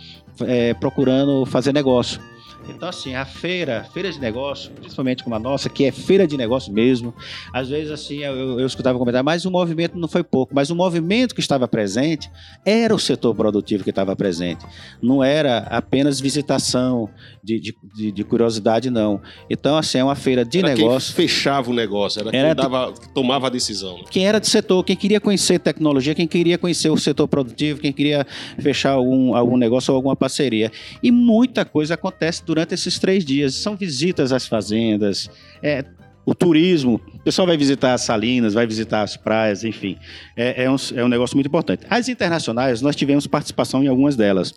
[0.41, 2.21] é, procurando fazer negócio.
[2.69, 6.37] Então, assim, a feira, feira de negócio, principalmente como a nossa, que é feira de
[6.37, 7.13] negócio mesmo,
[7.53, 10.75] às vezes, assim, eu, eu escutava comentar, mas o movimento não foi pouco, mas o
[10.75, 12.29] movimento que estava presente
[12.65, 14.65] era o setor produtivo que estava presente.
[15.01, 17.09] Não era apenas visitação
[17.43, 19.21] de, de, de, de curiosidade, não.
[19.49, 21.15] Então, assim, é uma feira de era negócio.
[21.15, 23.97] Quem fechava o negócio, era, era quem dava, tomava a decisão.
[23.97, 24.03] Né?
[24.09, 27.91] Quem era do setor, quem queria conhecer tecnologia, quem queria conhecer o setor produtivo, quem
[27.91, 28.25] queria
[28.59, 30.71] fechar algum, algum negócio ou alguma parceria.
[31.01, 33.55] E muita coisa acontece durante esses três dias.
[33.55, 35.29] São visitas às fazendas,
[35.63, 35.85] é,
[36.25, 39.97] o turismo, o pessoal vai visitar as salinas, vai visitar as praias, enfim.
[40.35, 41.85] É, é, um, é um negócio muito importante.
[41.89, 44.53] As internacionais, nós tivemos participação em algumas delas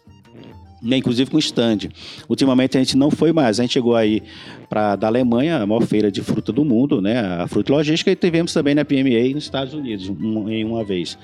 [0.82, 1.88] né, inclusive com stand.
[2.28, 4.22] Ultimamente a gente não foi mais, a gente chegou aí
[4.68, 8.16] para da Alemanha, a maior feira de fruta do mundo, né, a Fruta Logística, e
[8.16, 11.16] tivemos também na PMA nos Estados Unidos, um, em uma vez.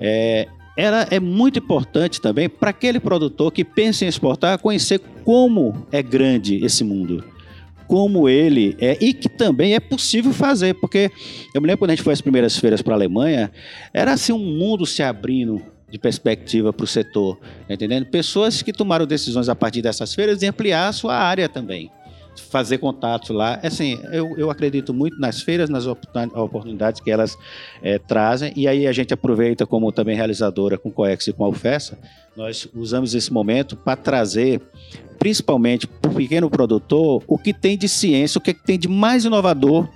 [0.00, 5.86] É, ela é muito importante também para aquele produtor que pensa em exportar, conhecer como
[5.92, 7.24] é grande esse mundo.
[7.86, 11.10] Como ele é, e que também é possível fazer, porque
[11.54, 13.52] eu me lembro quando a gente foi às primeiras feiras para a Alemanha,
[13.92, 18.06] era assim um mundo se abrindo de perspectiva para o setor, tá entendendo?
[18.06, 21.90] Pessoas que tomaram decisões a partir dessas feiras de ampliar a sua área também
[22.42, 23.60] fazer contatos lá.
[23.62, 27.36] Assim, eu, eu acredito muito nas feiras, nas oportunidades que elas
[27.82, 31.44] é, trazem, e aí a gente aproveita como também realizadora com o COEX e com
[31.44, 31.98] a UFESA,
[32.36, 34.60] nós usamos esse momento para trazer,
[35.18, 39.24] principalmente para o pequeno produtor, o que tem de ciência, o que tem de mais
[39.24, 39.88] inovador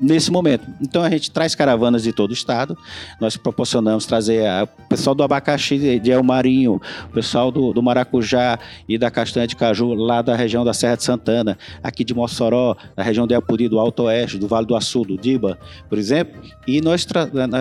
[0.00, 0.66] nesse momento.
[0.80, 2.76] Então a gente traz caravanas de todo o estado,
[3.20, 8.58] nós proporcionamos trazer o pessoal do abacaxi de El Marinho, o pessoal do, do, maracujá
[8.88, 12.76] e da castanha de caju lá da região da Serra de Santana, aqui de Mossoró,
[12.94, 16.40] da região de Apuri, do Alto Oeste, do Vale do Açu, do Diba, por exemplo,
[16.66, 17.06] e nós,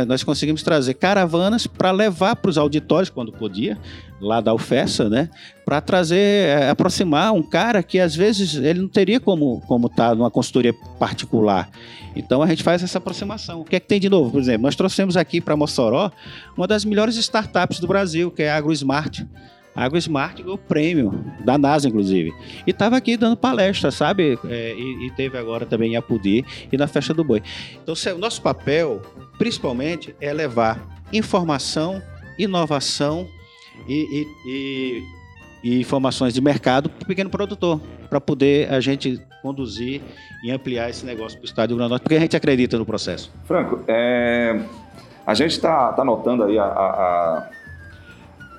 [0.07, 3.77] nós conseguimos trazer caravanas para levar para os auditórios quando podia,
[4.19, 5.29] lá da UFESA, né,
[5.65, 10.09] para trazer, é, aproximar um cara que às vezes ele não teria como como estar
[10.09, 11.69] tá numa consultoria particular.
[12.15, 13.61] Então a gente faz essa aproximação.
[13.61, 14.31] O que é que tem de novo?
[14.31, 16.11] Por exemplo, nós trouxemos aqui para Mossoró
[16.55, 19.23] uma das melhores startups do Brasil, que é a AgroSmart.
[19.75, 22.33] A AgroSmart ganhou prêmio da NASA, inclusive.
[22.65, 24.39] E estava aqui dando palestra, sabe?
[24.45, 27.43] É, e, e, teve agora também em Apudi e na Festa do Boi.
[27.83, 29.01] Então, o nosso papel,
[29.37, 32.01] principalmente, é levar informação,
[32.39, 33.27] inovação
[33.87, 35.03] e, e,
[35.63, 40.01] e informações de mercado para o pequeno produtor, para poder a gente conduzir
[40.43, 42.35] e ampliar esse negócio para o Estado do Rio Grande do Norte, porque a gente
[42.35, 43.31] acredita no processo.
[43.45, 44.59] Franco, é,
[45.25, 47.49] a gente está tá notando aí a, a,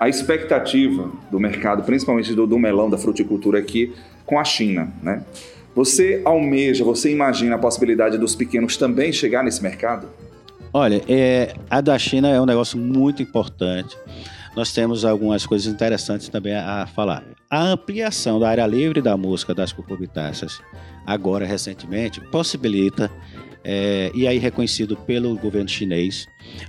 [0.01, 5.25] a, expectativa do mercado, principalmente do, do melão, da fruticultura aqui, com a China, né?
[5.75, 10.09] Você almeja, você imagina a possibilidade dos pequenos também chegar nesse mercado?
[10.73, 13.97] Olha, é, a da China é um negócio muito importante
[14.57, 17.23] nós temos algumas coisas interessantes também a, falar.
[17.51, 20.59] A ampliação da área livre da música das cucurbitáceas,
[21.07, 23.11] agora recentemente, possibilita,
[23.63, 26.27] é, e aí reconhecido pelo governo chinês,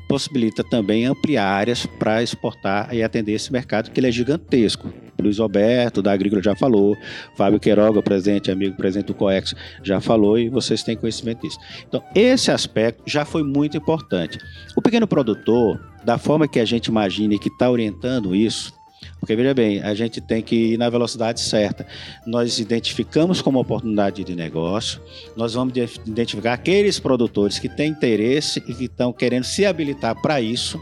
[0.10, 4.91] possibilita também ampliar áreas para exportar e atender esse mercado, que ele é gigantesco.
[5.21, 6.95] Luiz Roberto, da Agrícola, já falou.
[7.36, 11.58] Fábio Queiroga, presidente, amigo presidente do COEX, já falou e vocês têm conhecimento disso.
[11.88, 14.38] Então, esse aspecto já foi muito importante.
[14.76, 18.74] O pequeno produtor, da forma que a gente imagina e que está orientando isso,
[19.20, 21.86] porque veja bem, a gente tem que ir na velocidade certa.
[22.26, 25.02] Nós identificamos como oportunidade de negócio,
[25.36, 25.74] nós vamos
[26.06, 30.80] identificar aqueles produtores que têm interesse e que estão querendo se habilitar para isso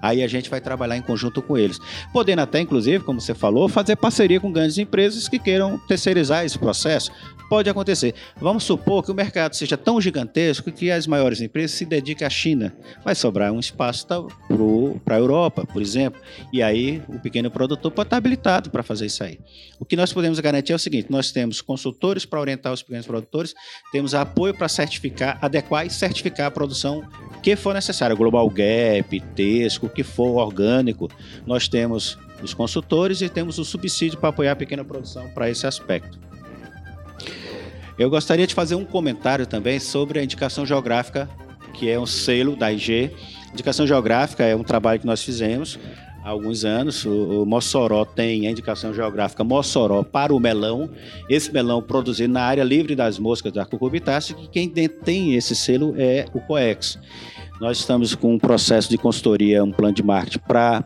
[0.00, 1.78] Aí a gente vai trabalhar em conjunto com eles.
[2.12, 6.58] Podendo até, inclusive, como você falou, fazer parceria com grandes empresas que queiram terceirizar esse
[6.58, 7.10] processo.
[7.48, 8.14] Pode acontecer.
[8.38, 12.30] Vamos supor que o mercado seja tão gigantesco que as maiores empresas se dediquem à
[12.30, 12.76] China.
[13.02, 16.20] Vai sobrar um espaço para a Europa, por exemplo.
[16.52, 19.38] E aí o pequeno produtor pode estar habilitado para fazer isso aí.
[19.80, 23.06] O que nós podemos garantir é o seguinte: nós temos consultores para orientar os pequenos
[23.06, 23.54] produtores,
[23.90, 27.02] temos apoio para certificar, adequar e certificar a produção
[27.42, 31.08] que for necessária, Global Gap, Tesco, o que for orgânico.
[31.46, 35.66] Nós temos os consultores e temos o subsídio para apoiar a pequena produção para esse
[35.66, 36.27] aspecto.
[37.98, 41.28] Eu gostaria de fazer um comentário também sobre a indicação geográfica,
[41.74, 43.10] que é um selo da IG.
[43.52, 45.80] Indicação geográfica é um trabalho que nós fizemos
[46.22, 47.04] há alguns anos.
[47.04, 50.88] O, Mossoró tem a indicação geográfica Mossoró para o melão.
[51.28, 55.92] Esse melão produzido na área livre das moscas da cucurbitácea, que quem tem esse selo
[55.98, 57.00] é o COEX.
[57.60, 60.84] Nós estamos com um processo de consultoria, um plano de marketing para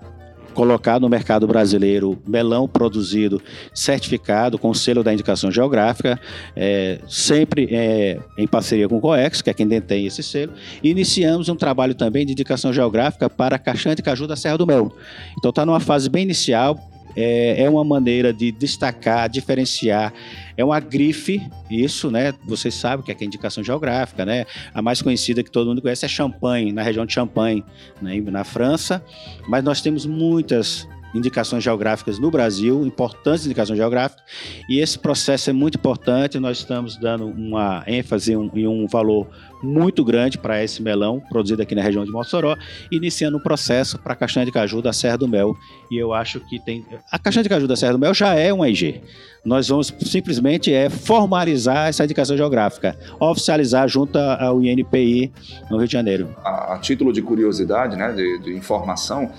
[0.53, 3.41] colocar no mercado brasileiro melão produzido
[3.75, 6.21] certificado com selo da indicação geográfica,
[6.55, 10.53] é, sempre é, em parceria com o COEX, que é quem detém esse selo.
[10.83, 14.67] E iniciamos um trabalho também de indicação geográfica para caixante e caju da Serra do
[14.67, 14.93] Mel.
[15.39, 16.79] Então está numa fase bem inicial,
[17.17, 20.13] é, é uma maneira de destacar, diferenciar.
[20.57, 22.35] É uma grife, isso, né?
[22.45, 24.47] Vocês sabem que é, que é indicação geográfica, né?
[24.75, 27.65] A mais conhecida que todo mundo conhece é Champagne, na região de Champagne,
[28.01, 28.21] né?
[28.21, 29.05] na França.
[29.49, 34.25] Mas nós temos muitas indicações geográficas no Brasil, importantes indicações geográficas,
[34.69, 36.39] e esse processo é muito importante.
[36.39, 39.29] Nós estamos dando uma ênfase e um, um valor
[39.63, 42.57] muito grande para esse melão produzido aqui na região de Mossoró,
[42.91, 45.57] iniciando um processo para a castanha de caju da Serra do Mel.
[45.91, 46.85] E eu acho que tem.
[47.11, 49.01] A castanha de caju da Serra do Mel já é uma IG.
[49.45, 55.33] Nós vamos simplesmente é formalizar essa indicação geográfica, oficializar junto ao INPI
[55.71, 56.35] no Rio de Janeiro.
[56.45, 59.31] A, a título de curiosidade, né, de, de informação,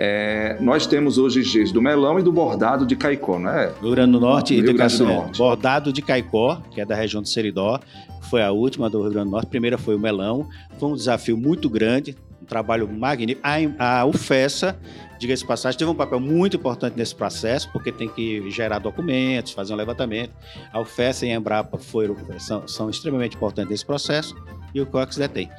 [0.00, 3.72] é, nós temos hoje Gs do melão e do bordado de Caicó, não é?
[3.82, 5.38] Rio Grande do Norte e Grande do Norte.
[5.38, 7.80] Bordado de Caicó, que é da região do Seridó,
[8.30, 9.46] foi a última do Rio Grande do Norte.
[9.46, 10.48] A primeira foi o melão.
[10.78, 13.40] Foi um desafio muito grande, um trabalho magnífico.
[13.42, 14.78] A, a UFESA,
[15.18, 19.72] diga-se passagem, teve um papel muito importante nesse processo, porque tem que gerar documentos, fazer
[19.72, 20.30] um levantamento.
[20.72, 24.32] A UFESA e a Embrapa foram, são, são extremamente importantes nesse processo
[24.72, 25.50] e o COX detém.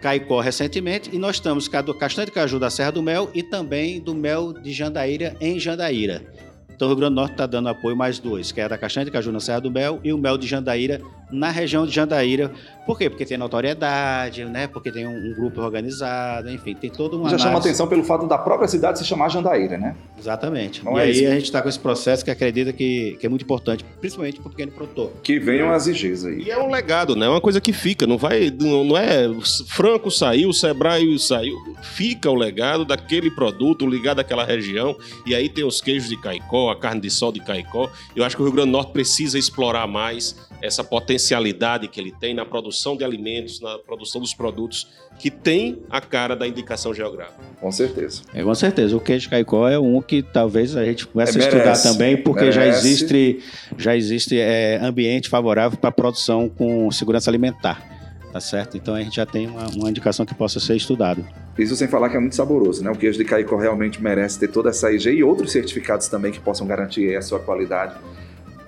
[0.00, 4.00] Caicó recentemente e nós estamos com castanha de caju da Serra do Mel e também
[4.00, 6.22] do mel de Jandaíra em Jandaíra.
[6.70, 8.78] Então, o Rio Grande do Norte está dando apoio mais dois, que é a da
[8.78, 11.92] castanha de caju na Serra do Mel e o mel de Jandaíra na região de
[11.92, 12.50] Jandaíra.
[12.86, 13.10] Por quê?
[13.10, 14.66] Porque tem notoriedade, né?
[14.66, 17.24] Porque tem um, um grupo organizado, enfim, tem todo uma.
[17.28, 17.42] Já análise.
[17.44, 19.94] chama atenção pelo fato da própria cidade se chamar Jandaíra, né?
[20.18, 20.82] Exatamente.
[20.82, 21.26] Não e é aí isso.
[21.26, 24.48] a gente está com esse processo que acredita que, que é muito importante, principalmente para
[24.48, 25.12] o pequeno produtor.
[25.22, 26.44] Que venham as IGs aí.
[26.44, 27.26] E é um legado, né?
[27.26, 28.50] É uma coisa que fica, não vai.
[28.50, 29.28] Não, não é.
[29.66, 31.54] Franco saiu, Sebrae saiu.
[31.82, 34.96] Fica o legado daquele produto ligado àquela região.
[35.26, 37.90] E aí tem os queijos de Caicó, a carne de sol de Caicó.
[38.16, 42.12] Eu acho que o Rio Grande do Norte precisa explorar mais essa potencialidade que ele
[42.12, 46.92] tem na produção de alimentos, na produção dos produtos, que tem a cara da indicação
[46.92, 47.40] geográfica.
[47.60, 48.22] Com certeza.
[48.32, 48.96] É, com certeza.
[48.96, 52.44] O queijo caicó é um que talvez a gente comece é, a estudar também, porque
[52.44, 52.58] merece.
[52.58, 53.40] já existe,
[53.76, 57.96] já existe é, ambiente favorável para a produção com segurança alimentar.
[58.32, 58.76] Tá certo?
[58.76, 61.26] Então a gente já tem uma, uma indicação que possa ser estudado.
[61.58, 62.90] Isso sem falar que é muito saboroso, né?
[62.90, 66.38] O queijo de Caicó realmente merece ter toda essa IG e outros certificados também que
[66.38, 67.96] possam garantir a sua qualidade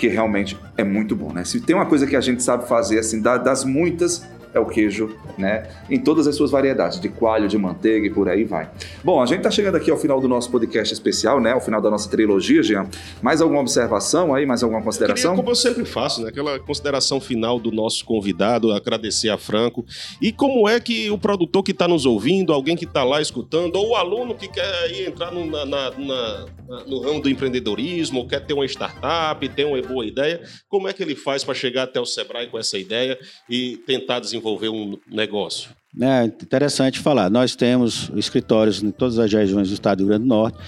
[0.01, 1.45] que realmente é muito bom, né?
[1.45, 5.17] Se tem uma coisa que a gente sabe fazer, assim, das muitas é o queijo,
[5.39, 5.69] né?
[5.89, 8.71] Em todas as suas variedades, de coalho, de manteiga e por aí vai.
[9.05, 11.53] Bom, a gente está chegando aqui ao final do nosso podcast especial, né?
[11.53, 12.89] Ao final da nossa trilogia, Jean.
[13.23, 14.45] Mais alguma observação aí?
[14.45, 15.31] Mais alguma consideração?
[15.31, 16.29] Queria, como eu sempre faço, né?
[16.29, 19.85] Aquela consideração final do nosso convidado, agradecer a Franco.
[20.21, 23.77] E como é que o produtor que está nos ouvindo, alguém que está lá escutando,
[23.77, 26.47] ou o aluno que quer entrar no, na, na, na,
[26.87, 31.03] no ramo do empreendedorismo, quer ter uma startup, ter uma boa ideia, como é que
[31.03, 34.98] ele faz para chegar até o Sebrae com essa ideia e tentar desenvolver desenvolver um
[35.07, 35.70] negócio?
[36.00, 37.29] É interessante falar.
[37.29, 40.59] Nós temos escritórios em todas as regiões do estado do Rio Grande do Norte.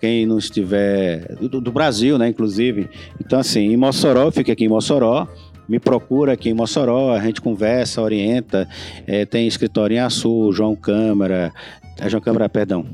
[0.00, 1.34] Quem não estiver.
[1.36, 2.88] do, do Brasil, né, inclusive.
[3.20, 5.28] Então, assim, em Mossoró, fica aqui em Mossoró
[5.68, 8.66] me procura aqui em Mossoró, a gente conversa, orienta.
[9.06, 11.52] É, tem escritório em Açu, João Câmara,
[11.98, 12.86] é João Câmara, perdão.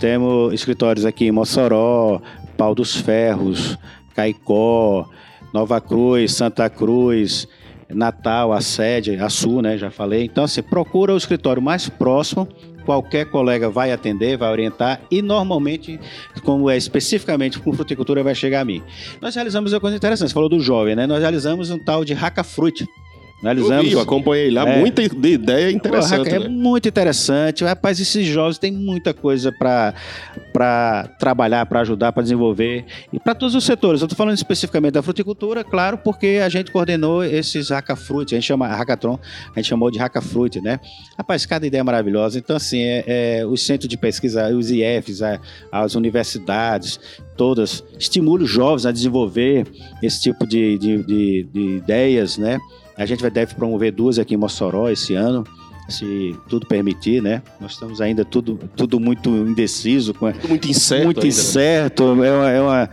[0.00, 2.22] Temos escritórios aqui em Mossoró,
[2.56, 3.76] Pau dos Ferros,
[4.14, 5.06] Caicó,
[5.52, 7.46] Nova Cruz, Santa Cruz,
[7.94, 9.78] Natal, a sede, a Sul, né?
[9.78, 10.24] Já falei.
[10.24, 12.48] Então, assim, procura o escritório mais próximo.
[12.84, 15.98] Qualquer colega vai atender, vai orientar e normalmente,
[16.42, 18.82] como é especificamente com fruticultura, vai chegar a mim.
[19.22, 20.28] Nós realizamos uma coisa interessante.
[20.28, 21.06] Você falou do jovem, né?
[21.06, 22.86] Nós realizamos um tal de Hack Fruit.
[23.42, 23.84] Analisamos.
[23.84, 26.30] Eu, vi, eu acompanhei lá, é, muita ideia interessante.
[26.30, 26.48] É né?
[26.48, 27.64] muito interessante.
[27.64, 32.86] Rapaz, esses jovens têm muita coisa para trabalhar, para ajudar, para desenvolver.
[33.12, 34.00] E para todos os setores.
[34.00, 38.46] Eu estou falando especificamente da fruticultura, claro, porque a gente coordenou esses Hackafruit, a gente
[38.46, 39.18] chama Hackathon,
[39.54, 40.80] a gente chamou de Hackafruit, né?
[41.18, 42.38] Rapaz, cada ideia é maravilhosa.
[42.38, 45.38] Então, assim, é, é os centros de pesquisa, os IFs, a,
[45.70, 46.98] as universidades,
[47.36, 49.66] todas, estimulam os jovens a desenvolver
[50.02, 52.58] esse tipo de, de, de, de ideias, né?
[52.96, 55.44] A gente vai, deve promover duas aqui em Mossoró esse ano,
[55.88, 57.42] se tudo permitir, né?
[57.60, 60.14] Nós estamos ainda tudo, tudo muito indeciso.
[60.14, 61.04] Tudo muito incerto.
[61.04, 61.28] Muito ainda, né?
[61.28, 62.14] incerto.
[62.14, 62.28] Né?
[62.28, 62.90] É, uma, é, uma,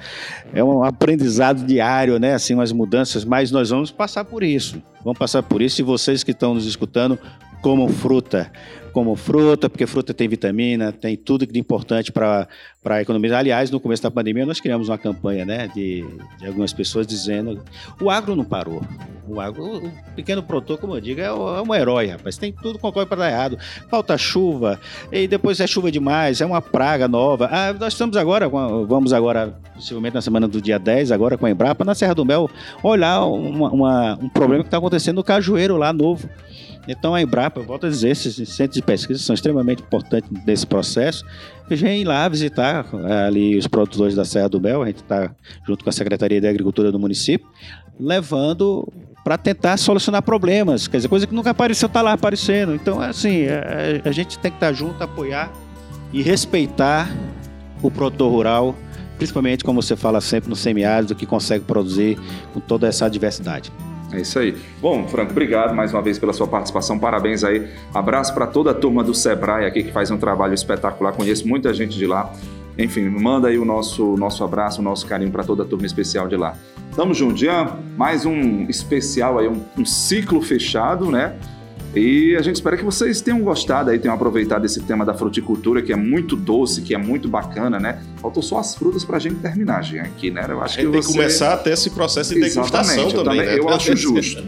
[0.56, 2.34] é um aprendizado diário, né?
[2.34, 4.82] Assim, umas mudanças, mas nós vamos passar por isso.
[5.04, 7.18] Vamos passar por isso e vocês que estão nos escutando,
[7.62, 8.52] como fruta
[8.92, 12.48] como fruta, porque fruta tem vitamina, tem tudo de importante para
[12.86, 13.38] a economia.
[13.38, 16.06] Aliás, no começo da pandemia, nós criamos uma campanha né, de,
[16.40, 17.64] de algumas pessoas dizendo:
[18.02, 18.82] o agro não parou.
[19.28, 22.38] O, agro, o pequeno produtor, como eu digo, é, é um herói, rapaz.
[22.38, 23.58] Tem tudo concorre para dar errado.
[23.90, 24.80] Falta chuva,
[25.12, 27.50] e depois é chuva demais, é uma praga nova.
[27.52, 31.52] Ah, nós estamos agora, vamos agora, possivelmente na semana do dia 10, agora com a
[31.52, 32.50] Embrapa, na Serra do Mel,
[32.84, 36.30] olhar uma, uma, um problema que está acontecendo no Cajueiro lá novo.
[36.88, 40.66] Então a Embrapa, eu volto a dizer, esses centros de pesquisa são extremamente importantes nesse
[40.66, 41.24] processo.
[41.70, 45.32] Vem lá visitar eh, ali os produtores da Serra do Mel, a gente está
[45.66, 47.48] junto com a Secretaria de Agricultura do município,
[48.00, 48.88] levando
[49.24, 52.74] para tentar solucionar problemas, quer dizer, coisa que nunca apareceu, está lá aparecendo.
[52.74, 55.52] Então, assim, a, eh, a gente tem que estar tá junto, apoiar
[56.12, 57.10] e respeitar
[57.82, 58.76] o produtor rural,
[59.18, 62.18] principalmente, como você fala sempre, no semiárido, que consegue produzir
[62.54, 63.72] com toda essa diversidade.
[64.14, 64.58] É isso aí.
[64.82, 67.00] Bom, Franco, obrigado mais uma vez pela sua participação.
[67.00, 67.68] Parabéns aí.
[67.94, 71.14] Abraço para toda a turma do Sebrae aqui que faz um trabalho espetacular.
[71.14, 72.32] Conheço muita gente de lá.
[72.78, 76.28] Enfim, manda aí o nosso, nosso abraço, o nosso carinho para toda a turma especial
[76.28, 76.56] de lá.
[76.96, 77.78] Tamo junto, Jean.
[77.98, 81.36] Mais um especial aí, um, um ciclo fechado, né?
[81.94, 85.82] E a gente espera que vocês tenham gostado aí, tenham aproveitado esse tema da fruticultura,
[85.82, 88.02] que é muito doce, que é muito bacana, né?
[88.22, 90.46] Faltou só as frutas para a gente terminar, gente, aqui, né?
[90.48, 93.60] Eu acho que tem que começar até esse processo de degustação eu também, né?
[93.60, 94.44] Eu acho justo.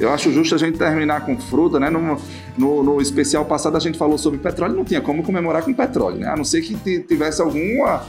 [0.00, 1.90] Eu acho justo a gente terminar com fruta, né?
[1.90, 2.20] No,
[2.56, 6.18] no, no, especial passado a gente falou sobre petróleo, não tinha como comemorar com petróleo,
[6.18, 6.28] né?
[6.28, 8.04] A não ser que tivesse alguma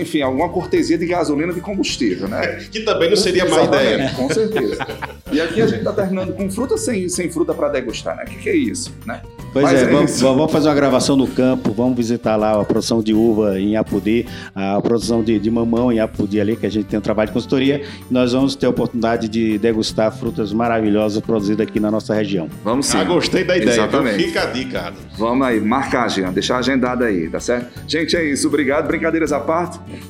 [0.00, 2.58] enfim, alguma cortesia de gasolina de combustível, né?
[2.70, 4.12] que também não seria má ideia.
[4.16, 4.86] Com certeza.
[5.30, 8.24] E aqui a gente está terminando com fruta sem, sem fruta para degustar, né?
[8.24, 9.20] O que, que, é isso, né?
[9.52, 12.64] Pois Mas é, é vamos, vamos, fazer uma gravação no campo, vamos visitar lá a
[12.64, 16.70] produção de uva em Apudi, a produção de, de mamão em Apudi ali, que a
[16.70, 17.82] gente tem um trabalho de consultoria.
[18.10, 22.48] Nós vamos ter a oportunidade de degustar frutas maravilhosas produzidas aqui na nossa região.
[22.64, 22.98] Vamos sim.
[22.98, 23.70] Ah, gostei da ideia.
[23.70, 24.24] Exatamente.
[24.24, 24.92] Fica a dica.
[25.16, 27.68] Vamos aí, marcar, Jean, deixar agendado aí, tá certo?
[27.86, 28.48] Gente, é isso.
[28.48, 28.86] Obrigado.
[28.86, 29.67] Brincadeiras à parte.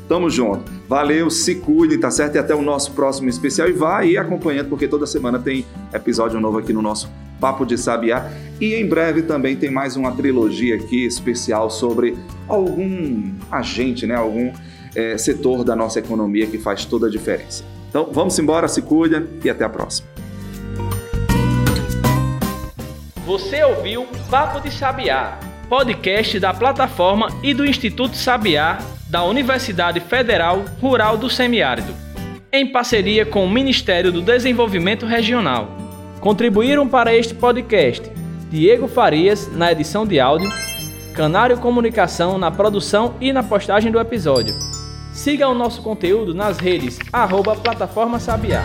[0.09, 0.71] Tamo junto.
[0.89, 2.37] Valeu, se cuide, tá certo?
[2.37, 3.69] E até o nosso próximo especial.
[3.69, 7.77] E vá aí acompanhando, porque toda semana tem episódio novo aqui no nosso Papo de
[7.77, 8.31] Sabiá.
[8.61, 12.17] E em breve também tem mais uma trilogia aqui especial sobre
[12.49, 14.15] algum agente, né?
[14.15, 14.53] Algum
[14.95, 17.65] é, setor da nossa economia que faz toda a diferença.
[17.89, 20.09] Então vamos embora, se cuida e até a próxima.
[23.25, 25.39] Você ouviu Papo de Sabiá,
[25.69, 28.79] podcast da plataforma e do Instituto Sabiá
[29.09, 31.95] da Universidade Federal Rural do Semiárido,
[32.53, 35.69] em parceria com o Ministério do Desenvolvimento Regional.
[36.21, 38.11] Contribuíram para este podcast
[38.51, 40.51] Diego Farias na edição de áudio,
[41.15, 44.55] Canário Comunicação na produção e na postagem do episódio.
[45.13, 48.65] Siga o nosso conteúdo nas redes arroba Plataforma Sabiá.